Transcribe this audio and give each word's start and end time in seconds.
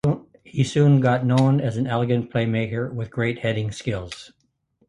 He 0.43 0.63
soon 0.63 0.99
got 0.99 1.27
known 1.27 1.61
as 1.61 1.77
an 1.77 1.85
elegant 1.85 2.31
playmaker 2.33 2.91
with 2.91 3.11
great 3.11 3.37
heading 3.41 3.71
skills. 3.71 4.31